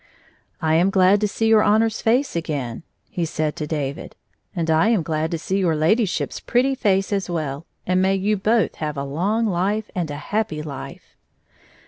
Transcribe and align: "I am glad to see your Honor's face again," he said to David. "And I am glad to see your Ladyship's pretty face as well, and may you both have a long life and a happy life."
"I 0.63 0.73
am 0.73 0.89
glad 0.89 1.21
to 1.21 1.27
see 1.27 1.45
your 1.47 1.61
Honor's 1.61 2.01
face 2.01 2.35
again," 2.35 2.81
he 3.11 3.23
said 3.23 3.55
to 3.57 3.67
David. 3.67 4.15
"And 4.55 4.67
I 4.71 4.87
am 4.87 5.03
glad 5.03 5.29
to 5.29 5.37
see 5.37 5.59
your 5.59 5.75
Ladyship's 5.75 6.39
pretty 6.39 6.73
face 6.73 7.13
as 7.13 7.29
well, 7.29 7.67
and 7.85 8.01
may 8.01 8.15
you 8.15 8.35
both 8.35 8.77
have 8.77 8.97
a 8.97 9.03
long 9.03 9.45
life 9.45 9.91
and 9.93 10.09
a 10.09 10.15
happy 10.15 10.63
life." 10.63 11.15